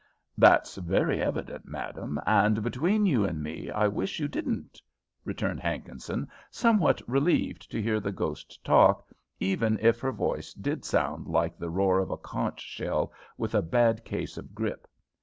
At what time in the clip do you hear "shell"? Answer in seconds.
12.61-13.13